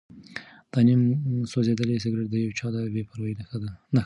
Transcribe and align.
دا 0.71 0.79
نیم 0.87 1.01
سوځېدلی 1.51 1.97
سګرټ 2.03 2.27
د 2.31 2.35
یو 2.45 2.53
چا 2.59 2.67
د 2.73 2.75
بې 2.93 3.01
پروایۍ 3.09 3.33
نښه 3.39 3.57
وه. 3.61 3.71